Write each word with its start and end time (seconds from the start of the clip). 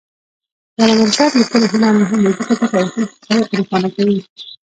د 0.75 0.77
علامه 0.81 1.01
رشاد 1.09 1.31
لیکنی 1.39 1.67
هنر 1.73 1.93
مهم 2.01 2.19
دی 2.23 2.31
ځکه 2.37 2.43
چې 2.47 2.65
تاریخي 2.73 3.01
حقایق 3.11 3.51
روښانه 3.59 3.89
کوي. 3.95 4.17